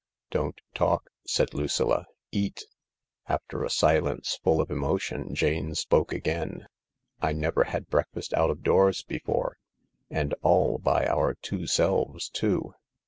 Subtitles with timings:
[0.31, 2.63] "Don't talk," said Lucilla; "eat."
[3.29, 6.65] After a silence full of emotion Jane spoke again."
[7.21, 9.59] I never had breakfast out of doors before—
[10.09, 12.73] and all by our two selves, too.